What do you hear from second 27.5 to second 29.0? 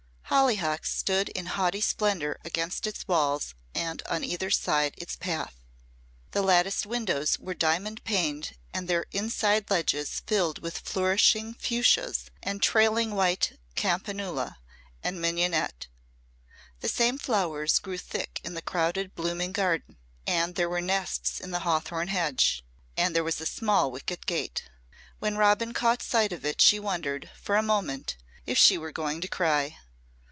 a moment if she were